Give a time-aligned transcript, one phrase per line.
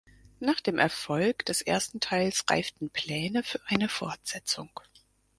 [0.39, 4.71] Nach dem Erfolg des ersten Teils reiften Pläne für eine Fortsetzung.